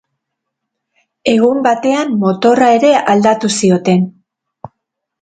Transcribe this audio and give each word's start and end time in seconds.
Egun 1.33 1.61
batean 1.69 2.17
motorra 2.25 2.73
ere 2.81 2.93
aldatu 3.15 3.55
zioten. 3.61 4.07